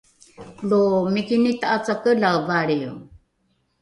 lo 0.69 0.81
mikini 1.13 1.51
ta’acakelae 1.61 2.39
valrio 2.47 2.91